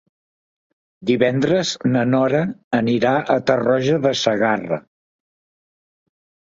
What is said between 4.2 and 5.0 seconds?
Segarra.